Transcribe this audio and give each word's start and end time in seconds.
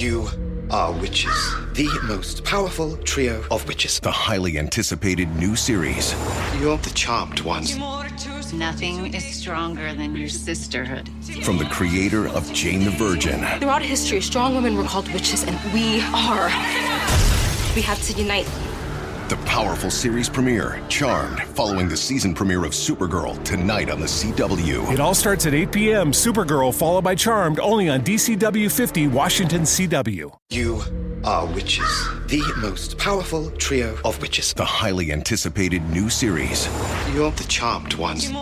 You 0.00 0.30
are 0.70 0.92
witches. 0.92 1.54
The 1.74 1.86
most 2.04 2.42
powerful 2.42 2.96
trio 3.04 3.44
of 3.50 3.68
witches. 3.68 4.00
The 4.00 4.10
highly 4.10 4.58
anticipated 4.58 5.28
new 5.36 5.54
series. 5.54 6.14
You're 6.58 6.78
the 6.78 6.88
charmed 6.94 7.40
ones. 7.40 7.76
Nothing 8.50 9.12
is 9.12 9.22
stronger 9.22 9.92
than 9.92 10.16
your 10.16 10.30
sisterhood. 10.30 11.10
From 11.42 11.58
the 11.58 11.66
creator 11.66 12.28
of 12.28 12.50
Jane 12.54 12.82
the 12.82 12.92
Virgin. 12.92 13.44
Throughout 13.60 13.82
history, 13.82 14.22
strong 14.22 14.54
women 14.54 14.74
were 14.74 14.84
called 14.84 15.06
witches, 15.12 15.44
and 15.44 15.58
we 15.74 16.00
are. 16.14 16.46
We 17.76 17.82
have 17.82 18.02
to 18.04 18.14
unite. 18.14 18.48
The 19.30 19.36
powerful 19.46 19.92
series 19.92 20.28
premiere, 20.28 20.82
Charmed, 20.88 21.40
following 21.54 21.88
the 21.88 21.96
season 21.96 22.34
premiere 22.34 22.64
of 22.64 22.72
Supergirl 22.72 23.40
tonight 23.44 23.88
on 23.88 24.00
the 24.00 24.06
CW. 24.06 24.92
It 24.92 24.98
all 24.98 25.14
starts 25.14 25.46
at 25.46 25.54
8 25.54 25.70
p.m. 25.70 26.10
Supergirl, 26.10 26.74
followed 26.74 27.04
by 27.04 27.14
Charmed, 27.14 27.60
only 27.60 27.88
on 27.88 28.00
DCW 28.00 28.68
50, 28.68 29.06
Washington 29.06 29.62
CW. 29.62 30.36
You 30.50 30.82
are 31.22 31.46
witches. 31.46 32.08
The 32.26 32.42
most 32.56 32.98
powerful 32.98 33.52
trio 33.52 33.96
of 34.04 34.20
witches. 34.20 34.52
The 34.52 34.64
highly 34.64 35.12
anticipated 35.12 35.88
new 35.90 36.10
series. 36.10 36.66
You're 37.14 37.30
the 37.30 37.44
charmed 37.44 37.94
ones. 37.94 38.32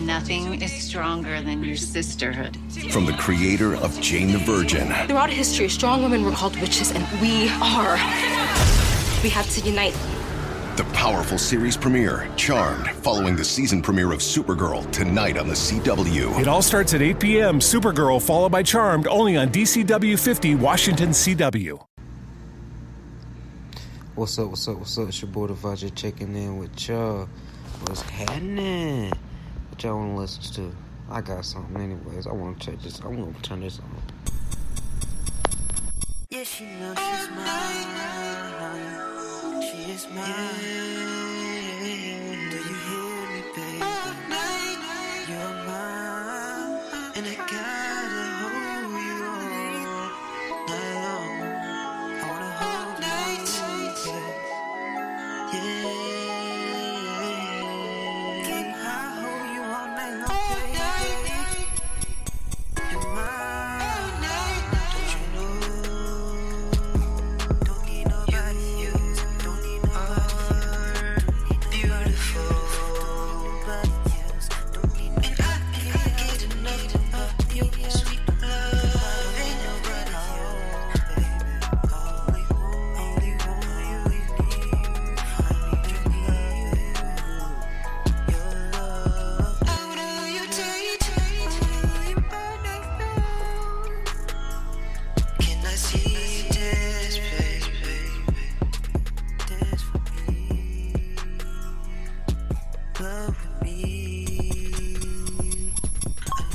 Nothing 0.00 0.62
is 0.62 0.72
stronger 0.72 1.42
than 1.42 1.62
your 1.62 1.76
sisterhood. 1.76 2.56
From 2.90 3.04
the 3.04 3.12
creator 3.12 3.76
of 3.76 4.00
Jane 4.00 4.32
the 4.32 4.38
Virgin. 4.38 4.88
Throughout 5.06 5.28
history, 5.28 5.68
strong 5.68 6.02
women 6.02 6.24
were 6.24 6.32
called 6.32 6.58
witches, 6.62 6.92
and 6.92 7.04
we 7.20 7.50
are. 7.60 7.98
We 9.24 9.30
have 9.30 9.48
to 9.52 9.60
unite. 9.62 9.96
The 10.76 10.84
powerful 10.92 11.38
series 11.38 11.78
premiere, 11.78 12.28
Charmed, 12.36 12.90
following 12.90 13.36
the 13.36 13.44
season 13.44 13.80
premiere 13.80 14.12
of 14.12 14.18
Supergirl 14.18 14.92
tonight 14.92 15.38
on 15.38 15.48
the 15.48 15.54
CW. 15.54 16.38
It 16.38 16.46
all 16.46 16.60
starts 16.60 16.92
at 16.92 17.00
8 17.00 17.18
p.m. 17.18 17.58
Supergirl, 17.58 18.20
followed 18.20 18.52
by 18.52 18.62
Charmed, 18.62 19.06
only 19.06 19.38
on 19.38 19.48
DCW 19.48 20.18
50, 20.18 20.56
Washington 20.56 21.08
CW. 21.08 21.82
What's 24.14 24.38
up, 24.38 24.48
what's 24.48 24.68
up, 24.68 24.76
what's 24.76 24.98
up? 24.98 25.08
It's 25.08 25.22
your 25.22 25.30
boy 25.30 25.46
Devaja 25.46 25.94
checking 25.94 26.36
in 26.36 26.58
with 26.58 26.86
y'all. 26.86 27.26
What's 27.80 28.02
happening? 28.02 29.10
What 29.70 29.82
y'all 29.82 29.96
want 29.96 30.16
to 30.16 30.20
listen 30.20 30.54
to? 30.56 30.76
I 31.08 31.22
got 31.22 31.46
something 31.46 31.80
anyways. 31.80 32.26
I 32.26 32.32
want 32.32 32.60
to 32.60 32.72
check 32.72 32.82
this. 32.82 32.98
I'm 32.98 33.16
going 33.16 33.32
to 33.32 33.40
turn 33.40 33.60
this 33.62 33.78
on. 33.78 34.02
Yeah, 36.28 36.42
she 36.42 36.66
knows 36.66 36.98
she's 36.98 37.30
mine. 37.30 39.03
Is 39.86 40.08
mine. 40.14 41.23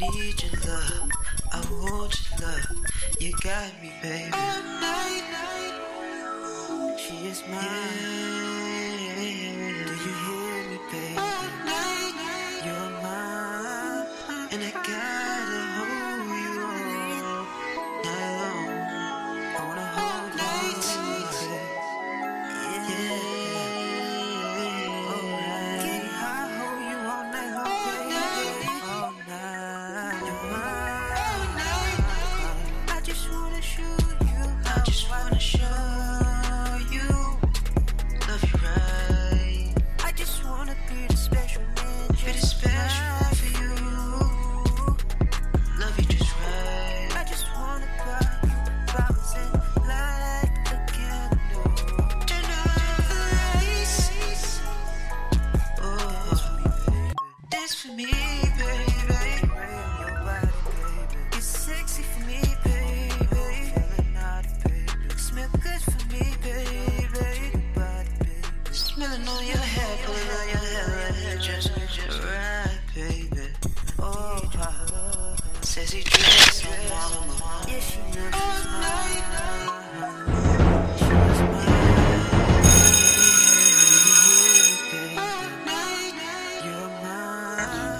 Need 0.00 0.42
your 0.42 0.52
love. 0.66 1.10
I 1.52 1.60
want 1.70 2.20
your 2.30 2.48
love. 2.48 2.76
You 3.20 3.32
got 3.42 3.70
me, 3.82 3.92
baby. 4.02 4.30
All 4.32 4.62
night. 4.80 5.24
She 6.98 7.26
is 7.26 7.42
mine. 7.50 7.60
Do 7.60 8.69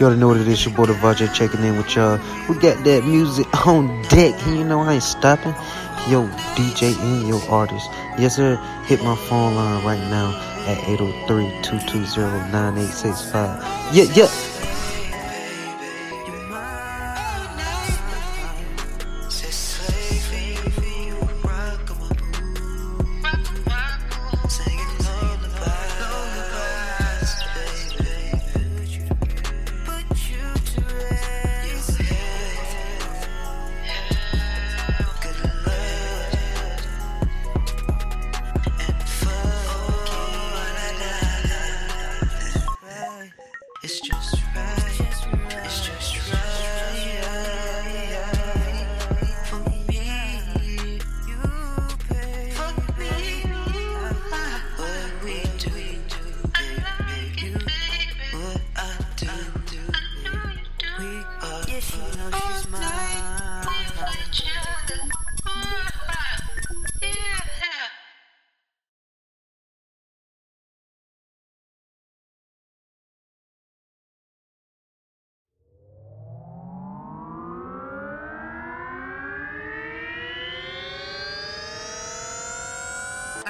You 0.01 0.07
already 0.07 0.19
know 0.19 0.29
what 0.29 0.39
it 0.39 0.49
is. 0.49 0.65
Your 0.65 0.75
boy 0.75 0.87
Devaja 0.87 1.31
checking 1.35 1.63
in 1.63 1.77
with 1.77 1.95
y'all. 1.95 2.19
We 2.49 2.55
got 2.55 2.83
that 2.85 3.05
music 3.05 3.47
on 3.67 4.01
deck, 4.05 4.35
and 4.47 4.57
you 4.57 4.65
know 4.65 4.81
I 4.81 4.95
ain't 4.95 5.03
stopping. 5.03 5.53
Yo, 6.09 6.27
DJ 6.57 6.99
and 6.99 7.29
your 7.29 7.43
artist. 7.51 7.91
Yes, 8.17 8.37
sir. 8.37 8.57
Hit 8.87 9.05
my 9.05 9.15
phone 9.29 9.57
line 9.57 9.85
right 9.85 10.01
now 10.09 10.31
at 10.67 10.79
803-220-9865. 10.79 13.63
Yeah, 13.93 14.05
yeah. 14.15 14.29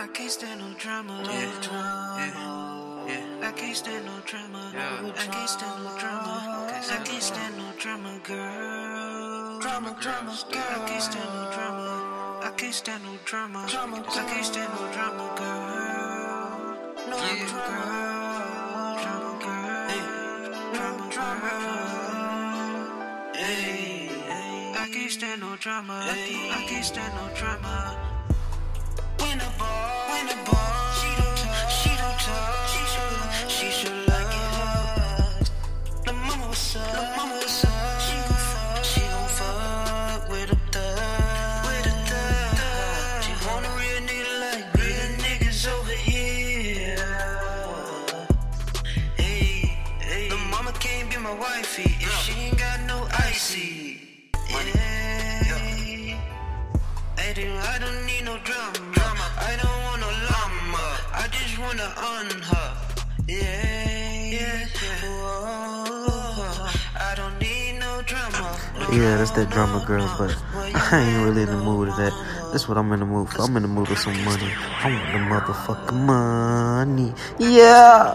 I 0.00 0.06
can't 0.06 0.30
stand 0.30 0.60
no 0.60 0.72
drama. 0.78 1.22
Yeah, 1.26 1.40
yeah, 2.16 2.32
yeah. 3.06 3.48
I 3.48 3.52
can't 3.52 3.76
stand 3.76 4.06
no 4.06 4.12
drama. 4.24 4.72
Yeah. 4.72 5.12
I 5.14 5.26
can't 5.26 5.46
stand 5.46 5.84
no 5.84 5.98
drama. 5.98 6.72
I 6.72 6.96
can't 7.04 7.22
stand 7.22 7.58
no 7.58 7.64
drama, 7.78 8.18
girl. 8.24 9.60
Drama, 9.60 9.94
drama, 10.00 10.38
girl. 10.50 10.62
I 10.62 10.88
can't 10.88 11.02
stand 11.02 11.28
no 11.34 11.50
drama. 11.52 12.40
I 12.42 12.50
can't 12.56 12.72
stand 12.72 13.04
no 13.04 13.18
drama. 13.26 13.66
I 13.68 14.24
can't 14.24 14.44
stand 14.46 14.72
no 14.72 14.90
drama, 14.90 15.34
girl. 15.36 16.80
No 17.10 17.18
drama, 17.44 17.76
drama, 19.02 19.32
girl. 19.44 19.88
Drama, 20.72 21.10
drama. 21.12 21.52
Hey, 23.34 24.08
hey. 24.08 24.72
I 24.78 24.88
can't 24.94 25.12
stand 25.12 25.42
no 25.42 25.56
drama. 25.56 26.06
I 26.08 26.64
can't 26.66 26.84
stand 26.86 27.14
no 27.16 27.28
drama. 27.36 27.89
On 61.96 62.30
her. 62.42 62.76
Yeah, 63.28 64.24
yeah. 64.36 64.66
Whoa. 65.02 66.68
I 66.98 67.14
don't 67.16 67.38
need 67.38 67.78
no 67.78 68.02
drama. 68.02 68.58
No 68.78 68.90
Yeah, 68.90 69.16
that's 69.16 69.30
that 69.32 69.50
drama 69.50 69.84
girl, 69.86 70.06
but 70.18 70.36
I 70.54 71.00
ain't 71.00 71.24
really 71.24 71.42
in 71.42 71.48
the 71.50 71.56
mood 71.56 71.88
of 71.88 71.96
that. 71.96 72.12
That's 72.52 72.68
what 72.68 72.76
I'm 72.78 72.92
in 72.92 73.00
the 73.00 73.06
mood 73.06 73.28
for. 73.30 73.42
I'm 73.42 73.56
in 73.56 73.62
the 73.62 73.68
mood 73.68 73.88
for 73.88 73.96
some 73.96 74.24
money. 74.24 74.52
I 74.82 74.90
want 74.90 75.12
the 75.12 75.52
motherfucking 75.52 76.06
money. 76.06 77.12
Yeah. 77.38 78.14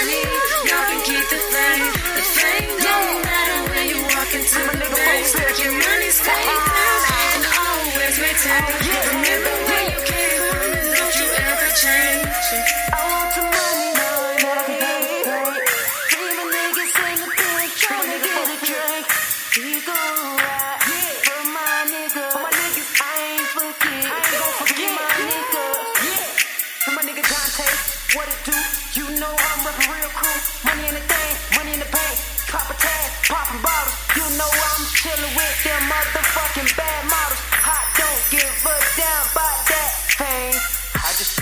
Money, 0.00 0.22
keep 1.04 1.24
the 1.28 1.40
fame. 1.52 1.86
The 2.16 2.24
fame 2.38 2.72
don't 2.80 3.22
matter 3.24 3.58
you 3.90 3.98
walk 4.02 4.32
into 4.34 4.60
and 7.28 7.44
always. 7.60 9.19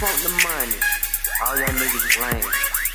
Want 0.00 0.14
the 0.22 0.30
money. 0.30 0.78
All 1.42 1.58
y'all 1.58 1.74
niggas 1.74 2.22
lame. 2.22 2.52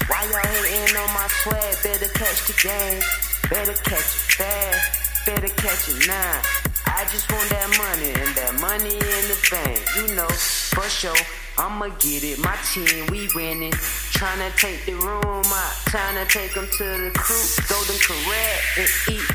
Why 0.08 0.24
y'all 0.24 0.40
hating 0.40 0.96
on 0.96 1.14
my 1.14 1.28
swag? 1.44 1.76
Better 1.84 2.08
catch 2.16 2.48
the 2.48 2.56
game. 2.64 3.04
Better 3.50 3.74
catch 3.84 4.00
it 4.00 4.24
fast. 4.40 5.26
Better 5.26 5.52
catch 5.60 5.90
it 5.90 6.08
now. 6.08 6.42
I 6.88 7.04
just 7.12 7.30
want 7.30 7.50
that 7.50 7.68
money 7.76 8.08
and 8.08 8.32
that 8.40 8.56
money 8.64 8.96
in 8.96 9.24
the 9.28 9.36
bank. 9.52 9.84
You 10.00 10.16
know, 10.16 10.30
for 10.72 10.88
sure. 10.88 11.20
I'ma 11.58 11.90
get 12.00 12.24
it. 12.24 12.40
My 12.40 12.56
team, 12.72 13.08
we 13.12 13.28
winning. 13.36 13.76
Tryna 14.16 14.56
take 14.56 14.86
the 14.86 14.96
room 14.96 15.44
out. 15.44 15.76
Tryna 15.92 16.24
take 16.30 16.54
them 16.54 16.68
to 16.72 16.86
the 17.04 17.12
crew. 17.20 17.44
Golden 17.68 18.00
corral 18.00 18.60
and 18.80 18.90
eat 19.12 19.28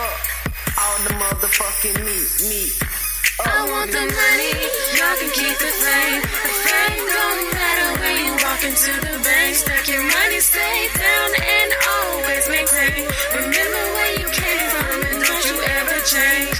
up 0.00 0.42
all 0.80 0.96
the 1.04 1.12
motherfucking 1.20 2.00
meat. 2.08 2.48
Meat. 2.48 2.91
I 3.22 3.58
want 3.70 3.90
the 3.90 4.02
money, 4.02 4.54
y'all 4.98 5.16
can 5.18 5.30
keep 5.30 5.56
the 5.58 5.72
fame. 5.82 6.20
The 6.22 6.54
fame 6.66 7.04
don't 7.06 7.40
matter 7.54 7.90
when 8.02 8.16
you 8.26 8.32
walk 8.42 8.62
into 8.66 8.92
the 8.98 9.14
bank. 9.22 9.52
Stack 9.56 9.84
your 9.88 10.02
money, 10.02 10.40
stay 10.42 10.78
down 10.90 11.28
and 11.38 11.70
always 11.94 12.44
maintain. 12.50 13.02
Remember 13.38 13.82
where 13.94 14.12
you 14.18 14.26
came 14.26 14.66
from 14.74 14.96
and 15.06 15.18
don't 15.22 15.44
you 15.46 15.56
ever 15.78 15.98
change. 16.02 16.56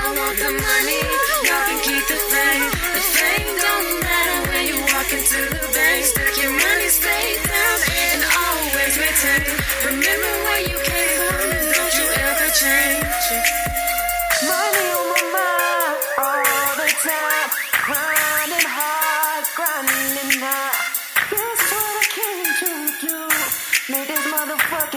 I 0.00 0.04
want 0.16 0.36
the 0.40 0.52
money, 0.56 1.02
y'all 1.44 1.64
can 1.68 1.80
keep 1.84 2.04
the 2.08 2.20
fame. 2.32 2.68
The 2.96 3.04
fame 3.16 3.50
don't 3.60 3.88
matter 4.00 4.38
when 4.50 4.62
you 4.72 4.78
walk 4.80 5.08
into 5.12 5.40
the 5.52 5.64
bank. 5.68 6.00
Stack 6.10 6.34
your 6.40 6.54
money, 6.54 6.88
stay 6.88 7.26
down 7.44 7.78
and 7.92 8.20
always 8.40 8.94
maintain. 8.96 9.52
Remember 9.84 10.32
where 10.48 10.62
you 10.64 10.76
came 10.80 11.18
from 11.28 11.46
and 11.60 11.66
don't 11.76 11.94
you 12.00 12.06
ever 12.24 12.48
change. 12.56 13.04
Money 14.48 14.89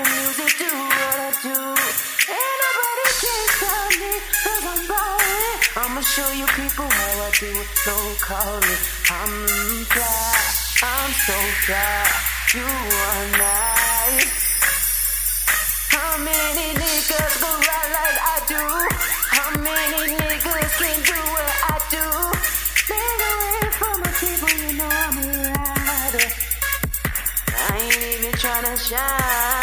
music 0.01 0.57
do 0.57 0.71
what 0.73 1.17
I 1.19 1.31
do. 1.43 1.57
Ain't 2.33 2.57
nobody 2.63 3.07
can 3.21 3.43
stop 3.53 3.89
me, 4.01 4.13
cause 4.43 4.65
I'm 4.73 4.81
ballin'. 4.89 5.57
I'ma 5.81 6.01
show 6.01 6.29
you 6.33 6.47
people 6.57 6.89
how 6.89 7.25
I 7.27 7.29
do 7.39 7.49
it, 7.61 7.69
no 7.85 7.97
calling. 8.19 8.81
I'm 9.11 9.33
I'm 10.83 11.11
so 11.27 11.37
fly. 11.65 12.03
You 12.53 12.65
are 12.65 13.25
nice. 13.37 14.33
How 15.93 16.17
many 16.17 16.67
niggas 16.73 17.33
go 17.43 17.51
ride 17.69 17.91
like 17.97 18.17
I 18.33 18.37
do? 18.51 18.63
How 19.37 19.49
many 19.61 20.15
niggas 20.17 20.73
can 20.79 20.97
do 21.07 21.19
what 21.33 21.53
I 21.69 21.77
do? 21.95 22.05
Nigga, 22.89 23.29
wait 23.41 23.73
for 23.79 23.93
my 24.03 24.11
people, 24.19 24.51
you 24.59 24.71
know 24.77 24.89
I'm 24.89 25.17
a 25.17 25.29
rider. 25.53 26.29
I 27.55 27.77
ain't 27.79 27.97
even 28.19 28.33
tryna 28.41 28.75
shine, 28.75 29.62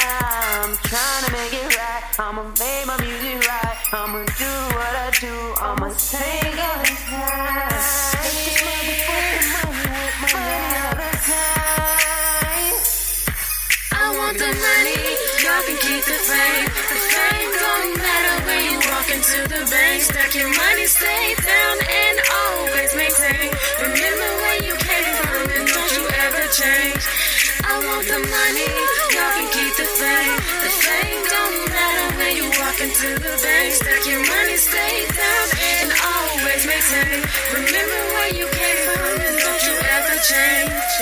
I'm 0.60 0.76
tryna 0.76 1.32
make 1.32 1.54
it 1.54 1.74
right. 1.74 2.04
I'ma 2.20 2.42
make 2.44 2.84
my 2.84 2.96
music 3.00 3.48
right. 3.48 3.76
I'ma 3.94 4.20
do 4.36 4.52
what 4.76 4.92
I 4.92 5.08
do. 5.16 5.32
I'ma 5.56 5.88
take 5.88 6.52
all 6.60 6.84
the 6.84 6.92
time. 7.08 7.72
Take 8.20 8.44
this 8.44 8.60
motherfucking 8.60 9.48
money 9.56 9.96
with 10.04 10.20
my 10.20 10.28
money 10.36 10.76
all 10.84 10.96
the 11.00 11.10
time. 11.32 12.76
I 13.88 14.04
want 14.20 14.36
the 14.36 14.52
money, 14.52 15.00
y'all 15.40 15.64
can 15.64 15.78
keep 15.80 16.04
the 16.04 16.18
fame. 16.28 16.68
The 16.92 16.98
fame 17.08 17.50
don't 17.56 17.96
matter 17.96 18.36
when 18.44 18.60
you 18.68 18.76
walk 18.84 19.08
into 19.16 19.40
the 19.48 19.64
bank. 19.64 20.02
Stack 20.02 20.34
your 20.34 20.52
money, 20.52 20.84
stay 20.84 21.40
down 21.40 21.59
into 33.02 33.20
the 33.20 33.34
bank. 33.42 33.72
Stack 33.72 34.04
your 34.06 34.20
money, 34.20 34.56
stay 34.56 35.08
down 35.08 35.46
and 35.80 35.92
always 36.04 36.62
maintain. 36.68 37.20
Remember 37.56 38.00
where 38.12 38.32
you 38.34 38.46
came 38.52 38.80
from 38.92 39.14
and 39.24 39.36
don't 39.40 39.62
you 39.64 39.76
ever 39.96 40.16
change. 40.20 40.96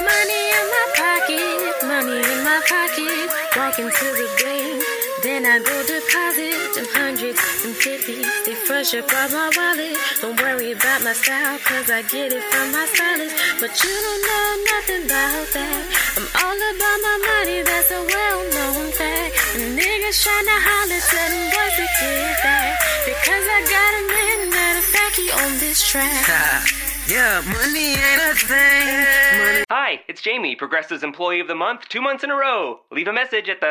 Money 0.00 0.42
in 0.54 0.64
my 0.70 0.86
pocket, 0.94 1.74
money 1.86 2.18
in 2.22 2.40
my 2.46 2.60
pocket. 2.66 3.26
Walk 3.56 3.78
into 3.78 4.06
the 4.20 4.28
bank, 4.38 4.82
Then 5.22 5.44
I 5.44 5.58
go 5.58 5.76
deposit 5.84 6.74
them 6.74 6.86
hundreds 6.94 7.40
and 7.64 7.74
fifties. 7.74 8.26
They 8.46 8.54
fresh 8.54 8.94
up 8.94 9.12
out 9.12 9.32
my 9.32 9.50
wallet. 9.56 9.98
Don't 10.22 10.40
worry 10.40 10.72
about 10.72 11.02
my 11.02 11.12
style, 11.12 11.58
cause 11.58 11.90
I 11.90 12.02
get 12.02 12.32
it 12.32 12.44
from 12.50 12.72
my 12.72 12.86
stylist. 12.86 13.34
But 13.58 13.72
you 13.82 13.94
don't 14.06 14.22
know 14.30 14.48
nothing 14.72 15.04
about 15.10 15.46
that. 15.58 15.82
I'm 16.16 16.28
all 16.40 16.56
about 16.56 16.98
my 17.02 17.16
money, 17.34 17.62
that's 17.62 17.90
a 17.90 18.00
well 18.00 18.40
known 18.54 18.92
fact. 18.92 19.29
And 20.10 20.16
niggas 20.16 20.26
tryna 20.26 20.58
holler, 20.58 21.00
tell 21.06 21.30
them 21.30 21.50
boys 21.54 21.76
to 21.76 21.86
get 22.00 22.42
back. 22.42 22.80
Because 23.06 23.44
I 23.46 23.60
got 23.62 23.94
a 23.94 24.02
man, 24.10 24.50
matter 24.50 24.78
of 24.78 24.84
fact, 24.84 25.14
he 25.14 25.30
on 25.30 25.58
this 25.60 25.88
track. 25.88 26.26
yeah, 27.06 27.40
money 27.46 27.94
ain't 27.94 28.20
a 28.20 28.34
thing. 28.34 29.38
Money. 29.38 29.64
Hi, 29.70 30.00
it's 30.08 30.20
Jamie, 30.20 30.56
Progressive's 30.56 31.04
Employee 31.04 31.38
of 31.38 31.46
the 31.46 31.54
Month, 31.54 31.88
two 31.88 32.02
months 32.02 32.24
in 32.24 32.30
a 32.30 32.34
row. 32.34 32.80
Leave 32.90 33.06
a 33.06 33.12
message 33.12 33.48
at 33.48 33.60
the. 33.60 33.70